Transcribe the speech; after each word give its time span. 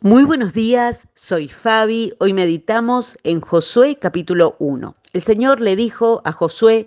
Muy 0.00 0.24
buenos 0.24 0.52
días, 0.52 1.08
soy 1.14 1.48
Fabi. 1.48 2.12
Hoy 2.18 2.34
meditamos 2.34 3.16
en 3.24 3.40
Josué 3.40 3.96
capítulo 3.98 4.54
1. 4.58 4.94
El 5.14 5.22
Señor 5.22 5.62
le 5.62 5.74
dijo 5.74 6.20
a 6.26 6.32
Josué, 6.32 6.86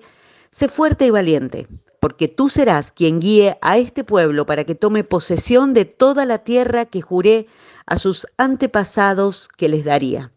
sé 0.51 0.67
fuerte 0.67 1.07
y 1.07 1.09
valiente, 1.09 1.65
porque 1.99 2.27
tú 2.27 2.49
serás 2.49 2.91
quien 2.91 3.19
guíe 3.19 3.57
a 3.61 3.79
este 3.79 4.03
pueblo 4.03 4.45
para 4.45 4.63
que 4.63 4.75
tome 4.75 5.03
posesión 5.03 5.73
de 5.73 5.85
toda 5.85 6.25
la 6.25 6.43
tierra 6.43 6.85
que 6.85 7.01
juré 7.01 7.47
a 7.87 7.97
sus 7.97 8.27
antepasados 8.37 9.47
que 9.47 9.69
les 9.69 9.85
daría. 9.85 10.31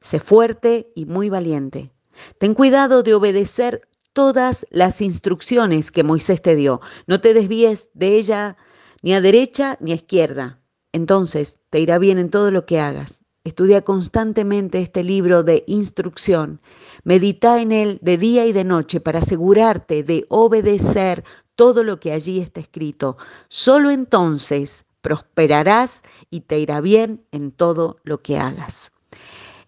Sé 0.00 0.20
fuerte 0.20 0.92
y 0.94 1.06
muy 1.06 1.28
valiente. 1.28 1.90
Ten 2.38 2.54
cuidado 2.54 3.02
de 3.02 3.14
obedecer 3.14 3.88
todas 4.12 4.64
las 4.70 5.00
instrucciones 5.00 5.90
que 5.90 6.04
Moisés 6.04 6.40
te 6.40 6.54
dio. 6.54 6.80
No 7.08 7.20
te 7.20 7.34
desvíes 7.34 7.90
de 7.94 8.16
ella 8.16 8.56
ni 9.02 9.12
a 9.12 9.20
derecha 9.20 9.76
ni 9.80 9.90
a 9.90 9.96
izquierda 9.96 10.61
entonces 10.92 11.58
te 11.70 11.80
irá 11.80 11.98
bien 11.98 12.18
en 12.18 12.30
todo 12.30 12.50
lo 12.50 12.66
que 12.66 12.80
hagas. 12.80 13.24
Estudia 13.44 13.82
constantemente 13.82 14.80
este 14.80 15.02
libro 15.02 15.42
de 15.42 15.64
instrucción. 15.66 16.60
Medita 17.02 17.60
en 17.60 17.72
él 17.72 17.98
de 18.00 18.16
día 18.16 18.46
y 18.46 18.52
de 18.52 18.62
noche 18.62 19.00
para 19.00 19.18
asegurarte 19.18 20.04
de 20.04 20.26
obedecer 20.28 21.24
todo 21.56 21.82
lo 21.82 21.98
que 21.98 22.12
allí 22.12 22.38
está 22.40 22.60
escrito. 22.60 23.16
Solo 23.48 23.90
entonces 23.90 24.84
prosperarás 25.00 26.02
y 26.30 26.42
te 26.42 26.60
irá 26.60 26.80
bien 26.80 27.24
en 27.32 27.50
todo 27.50 27.98
lo 28.04 28.22
que 28.22 28.38
hagas. 28.38 28.92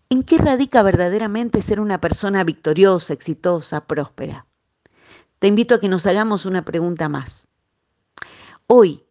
¿En 0.08 0.22
qué 0.22 0.38
radica 0.38 0.82
verdaderamente 0.84 1.60
ser 1.60 1.80
una 1.80 2.00
persona 2.00 2.44
victoriosa, 2.44 3.12
exitosa, 3.12 3.86
próspera? 3.86 4.46
Te 5.40 5.48
invito 5.48 5.74
a 5.74 5.80
que 5.80 5.88
nos 5.88 6.06
hagamos 6.06 6.46
una 6.46 6.64
pregunta 6.64 7.08
más. 7.08 7.48
Hoy, 8.68 9.04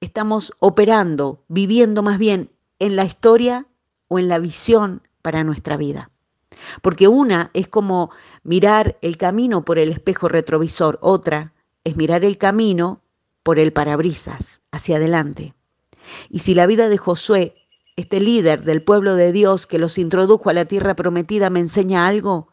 estamos 0.00 0.52
operando, 0.58 1.44
viviendo 1.48 2.02
más 2.02 2.18
bien 2.18 2.50
en 2.78 2.96
la 2.96 3.04
historia 3.04 3.66
o 4.08 4.18
en 4.18 4.28
la 4.28 4.38
visión 4.38 5.02
para 5.22 5.44
nuestra 5.44 5.76
vida. 5.76 6.10
Porque 6.82 7.08
una 7.08 7.50
es 7.54 7.68
como 7.68 8.10
mirar 8.42 8.98
el 9.02 9.16
camino 9.16 9.64
por 9.64 9.78
el 9.78 9.90
espejo 9.90 10.28
retrovisor, 10.28 10.98
otra 11.02 11.52
es 11.84 11.96
mirar 11.96 12.24
el 12.24 12.38
camino 12.38 13.02
por 13.42 13.58
el 13.58 13.72
parabrisas, 13.72 14.62
hacia 14.70 14.96
adelante. 14.96 15.54
Y 16.28 16.40
si 16.40 16.54
la 16.54 16.66
vida 16.66 16.88
de 16.88 16.98
Josué, 16.98 17.54
este 17.96 18.20
líder 18.20 18.64
del 18.64 18.82
pueblo 18.82 19.14
de 19.14 19.32
Dios 19.32 19.66
que 19.66 19.78
los 19.78 19.98
introdujo 19.98 20.50
a 20.50 20.52
la 20.52 20.66
tierra 20.66 20.94
prometida, 20.94 21.50
me 21.50 21.60
enseña 21.60 22.06
algo, 22.06 22.48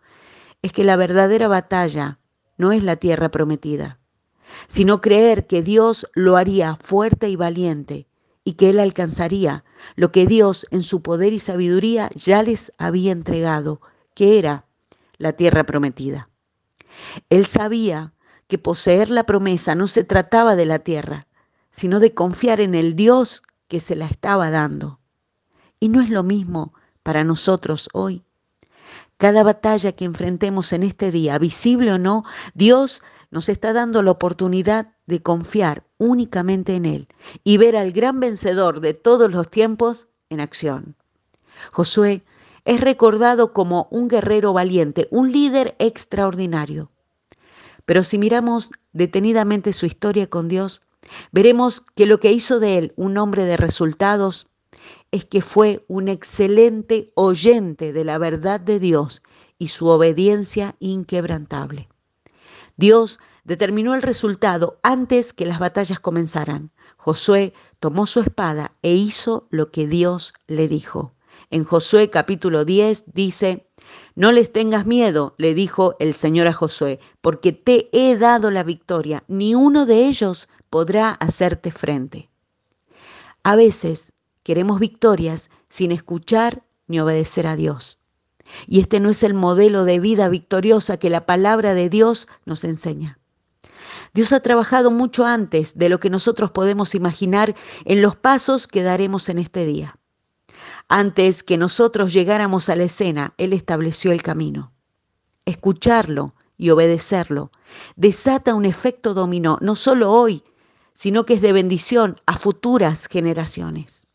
es 0.61 0.73
que 0.73 0.83
la 0.83 0.95
verdadera 0.95 1.47
batalla 1.47 2.19
no 2.57 2.71
es 2.71 2.83
la 2.83 2.95
tierra 2.95 3.29
prometida, 3.29 3.99
sino 4.67 5.01
creer 5.01 5.47
que 5.47 5.61
Dios 5.61 6.07
lo 6.13 6.37
haría 6.37 6.75
fuerte 6.75 7.29
y 7.29 7.35
valiente 7.35 8.07
y 8.43 8.53
que 8.53 8.69
Él 8.69 8.79
alcanzaría 8.79 9.63
lo 9.95 10.11
que 10.11 10.25
Dios 10.25 10.67
en 10.71 10.81
su 10.81 11.01
poder 11.01 11.33
y 11.33 11.39
sabiduría 11.39 12.09
ya 12.15 12.43
les 12.43 12.71
había 12.77 13.11
entregado, 13.11 13.81
que 14.13 14.37
era 14.39 14.65
la 15.17 15.33
tierra 15.33 15.63
prometida. 15.63 16.29
Él 17.29 17.45
sabía 17.45 18.13
que 18.47 18.57
poseer 18.57 19.09
la 19.09 19.25
promesa 19.25 19.75
no 19.75 19.87
se 19.87 20.03
trataba 20.03 20.55
de 20.55 20.65
la 20.65 20.79
tierra, 20.79 21.27
sino 21.71 21.99
de 21.99 22.13
confiar 22.13 22.61
en 22.61 22.75
el 22.75 22.95
Dios 22.95 23.41
que 23.67 23.79
se 23.79 23.95
la 23.95 24.05
estaba 24.05 24.49
dando. 24.49 24.99
Y 25.79 25.89
no 25.89 26.01
es 26.01 26.09
lo 26.09 26.23
mismo 26.23 26.73
para 27.03 27.23
nosotros 27.23 27.89
hoy. 27.93 28.23
Cada 29.17 29.43
batalla 29.43 29.93
que 29.93 30.05
enfrentemos 30.05 30.73
en 30.73 30.83
este 30.83 31.11
día, 31.11 31.37
visible 31.37 31.93
o 31.93 31.97
no, 31.99 32.23
Dios 32.53 33.01
nos 33.31 33.49
está 33.49 33.73
dando 33.73 34.01
la 34.01 34.11
oportunidad 34.11 34.93
de 35.05 35.21
confiar 35.21 35.83
únicamente 35.97 36.75
en 36.75 36.85
Él 36.85 37.07
y 37.43 37.57
ver 37.57 37.75
al 37.75 37.91
gran 37.91 38.19
vencedor 38.19 38.79
de 38.79 38.93
todos 38.93 39.31
los 39.31 39.49
tiempos 39.49 40.07
en 40.29 40.39
acción. 40.39 40.95
Josué 41.71 42.23
es 42.65 42.81
recordado 42.81 43.53
como 43.53 43.87
un 43.91 44.07
guerrero 44.07 44.53
valiente, 44.53 45.07
un 45.11 45.31
líder 45.31 45.75
extraordinario. 45.79 46.91
Pero 47.85 48.03
si 48.03 48.17
miramos 48.17 48.71
detenidamente 48.93 49.71
su 49.71 49.85
historia 49.85 50.27
con 50.27 50.47
Dios, 50.47 50.81
veremos 51.31 51.81
que 51.81 52.07
lo 52.07 52.19
que 52.19 52.31
hizo 52.31 52.59
de 52.59 52.77
él 52.79 52.93
un 52.95 53.17
hombre 53.17 53.45
de 53.45 53.57
resultados 53.57 54.47
es 55.11 55.25
que 55.25 55.41
fue 55.41 55.85
un 55.87 56.07
excelente 56.07 57.11
oyente 57.15 57.93
de 57.93 58.03
la 58.03 58.17
verdad 58.17 58.59
de 58.59 58.79
Dios 58.79 59.21
y 59.57 59.67
su 59.67 59.87
obediencia 59.87 60.75
inquebrantable. 60.79 61.87
Dios 62.77 63.19
determinó 63.43 63.95
el 63.95 64.01
resultado 64.01 64.79
antes 64.83 65.33
que 65.33 65.45
las 65.45 65.59
batallas 65.59 65.99
comenzaran. 65.99 66.71
Josué 66.97 67.53
tomó 67.79 68.05
su 68.05 68.19
espada 68.19 68.73
e 68.81 68.93
hizo 68.93 69.47
lo 69.49 69.71
que 69.71 69.87
Dios 69.87 70.33
le 70.47 70.67
dijo. 70.67 71.13
En 71.51 71.63
Josué 71.63 72.09
capítulo 72.09 72.65
10 72.65 73.05
dice, 73.13 73.67
no 74.15 74.31
les 74.31 74.51
tengas 74.51 74.85
miedo, 74.85 75.35
le 75.37 75.53
dijo 75.53 75.95
el 75.99 76.13
Señor 76.13 76.47
a 76.47 76.53
Josué, 76.53 76.99
porque 77.21 77.53
te 77.53 77.89
he 77.91 78.17
dado 78.17 78.49
la 78.49 78.63
victoria, 78.63 79.23
ni 79.27 79.53
uno 79.53 79.85
de 79.85 80.07
ellos 80.07 80.49
podrá 80.69 81.11
hacerte 81.11 81.71
frente. 81.71 82.29
A 83.43 83.55
veces 83.55 84.13
queremos 84.41 84.79
victorias 84.79 85.51
sin 85.69 85.91
escuchar 85.91 86.63
ni 86.87 86.99
obedecer 86.99 87.45
a 87.45 87.55
Dios. 87.55 87.99
Y 88.67 88.79
este 88.79 88.99
no 88.99 89.09
es 89.09 89.23
el 89.23 89.33
modelo 89.33 89.85
de 89.85 89.99
vida 89.99 90.29
victoriosa 90.29 90.97
que 90.97 91.09
la 91.09 91.25
palabra 91.25 91.73
de 91.73 91.89
Dios 91.89 92.27
nos 92.45 92.63
enseña. 92.63 93.19
Dios 94.13 94.31
ha 94.33 94.39
trabajado 94.39 94.91
mucho 94.91 95.25
antes 95.25 95.77
de 95.77 95.89
lo 95.89 95.99
que 95.99 96.09
nosotros 96.09 96.51
podemos 96.51 96.95
imaginar 96.95 97.55
en 97.83 98.01
los 98.01 98.15
pasos 98.15 98.67
que 98.67 98.83
daremos 98.83 99.29
en 99.29 99.39
este 99.39 99.65
día. 99.65 99.97
Antes 100.87 101.43
que 101.43 101.57
nosotros 101.57 102.13
llegáramos 102.13 102.69
a 102.69 102.75
la 102.75 102.83
escena, 102.83 103.33
Él 103.37 103.53
estableció 103.53 104.11
el 104.11 104.21
camino. 104.21 104.71
Escucharlo 105.45 106.35
y 106.57 106.69
obedecerlo 106.69 107.51
desata 107.95 108.53
un 108.53 108.65
efecto 108.65 109.13
dominó, 109.13 109.57
no 109.61 109.75
solo 109.75 110.11
hoy, 110.11 110.43
sino 110.93 111.25
que 111.25 111.33
es 111.35 111.41
de 111.41 111.53
bendición 111.53 112.15
a 112.25 112.37
futuras 112.37 113.07
generaciones. 113.07 114.07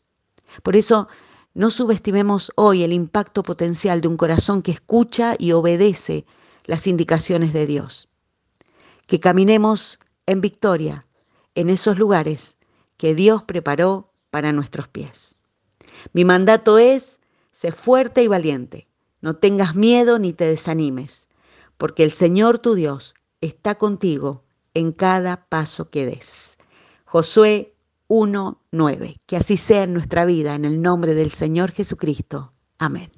Por 0.63 0.75
eso 0.75 1.07
no 1.53 1.69
subestimemos 1.69 2.51
hoy 2.55 2.83
el 2.83 2.93
impacto 2.93 3.43
potencial 3.43 4.01
de 4.01 4.07
un 4.07 4.17
corazón 4.17 4.61
que 4.61 4.71
escucha 4.71 5.35
y 5.37 5.51
obedece 5.51 6.25
las 6.65 6.87
indicaciones 6.87 7.53
de 7.53 7.65
Dios. 7.65 8.07
Que 9.07 9.19
caminemos 9.19 9.99
en 10.25 10.41
victoria 10.41 11.05
en 11.55 11.69
esos 11.69 11.97
lugares 11.97 12.57
que 12.97 13.15
Dios 13.15 13.43
preparó 13.43 14.13
para 14.29 14.53
nuestros 14.53 14.87
pies. 14.87 15.35
Mi 16.13 16.23
mandato 16.23 16.77
es, 16.77 17.19
sé 17.51 17.71
fuerte 17.71 18.23
y 18.23 18.27
valiente, 18.27 18.87
no 19.19 19.35
tengas 19.35 19.75
miedo 19.75 20.19
ni 20.19 20.33
te 20.33 20.45
desanimes, 20.45 21.27
porque 21.77 22.03
el 22.03 22.11
Señor 22.11 22.59
tu 22.59 22.75
Dios 22.75 23.13
está 23.41 23.75
contigo 23.75 24.43
en 24.73 24.93
cada 24.93 25.45
paso 25.47 25.89
que 25.89 26.05
des. 26.05 26.57
Josué 27.05 27.75
1.9. 28.11 29.21
Que 29.25 29.37
así 29.37 29.55
sea 29.55 29.83
en 29.83 29.93
nuestra 29.93 30.25
vida, 30.25 30.55
en 30.55 30.65
el 30.65 30.81
nombre 30.81 31.13
del 31.13 31.31
Señor 31.31 31.71
Jesucristo. 31.71 32.51
Amén. 32.77 33.09